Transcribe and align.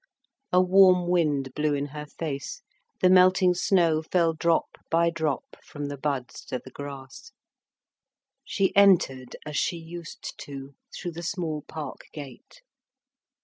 A 0.51 0.59
warm 0.59 1.07
wind 1.07 1.53
blew 1.53 1.75
in 1.75 1.85
her 1.89 2.07
face; 2.07 2.63
the 3.01 3.09
melting 3.11 3.53
snow 3.53 4.01
fell 4.01 4.33
drop 4.33 4.77
by 4.89 5.11
drop 5.11 5.57
from 5.63 5.89
the 5.89 5.97
buds 5.99 6.43
to 6.45 6.57
the 6.57 6.71
grass. 6.71 7.29
She 8.43 8.75
entered, 8.75 9.35
as 9.45 9.57
she 9.57 9.77
used 9.77 10.33
to, 10.39 10.73
through 10.91 11.11
the 11.11 11.21
small 11.21 11.61
park 11.67 12.07
gate. 12.13 12.63